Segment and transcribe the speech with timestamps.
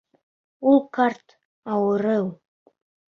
[0.69, 1.35] Ул ҡарт,
[1.73, 2.25] ауырыу.